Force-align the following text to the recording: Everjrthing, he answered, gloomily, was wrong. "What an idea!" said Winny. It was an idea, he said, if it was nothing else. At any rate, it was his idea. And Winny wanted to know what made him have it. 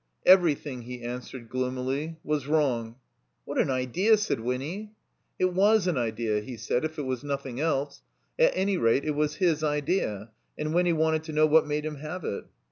Everjrthing, 0.25 0.85
he 0.85 1.03
answered, 1.03 1.47
gloomily, 1.47 2.17
was 2.23 2.47
wrong. 2.47 2.95
"What 3.45 3.59
an 3.59 3.69
idea!" 3.69 4.17
said 4.17 4.39
Winny. 4.39 4.93
It 5.37 5.53
was 5.53 5.85
an 5.85 5.95
idea, 5.95 6.41
he 6.41 6.57
said, 6.57 6.83
if 6.83 6.97
it 6.97 7.03
was 7.03 7.23
nothing 7.23 7.59
else. 7.59 8.01
At 8.39 8.51
any 8.55 8.77
rate, 8.77 9.05
it 9.05 9.11
was 9.13 9.35
his 9.35 9.63
idea. 9.63 10.31
And 10.57 10.73
Winny 10.73 10.91
wanted 10.91 11.21
to 11.25 11.33
know 11.33 11.45
what 11.45 11.67
made 11.67 11.85
him 11.85 11.97
have 11.97 12.23
it. 12.23 12.45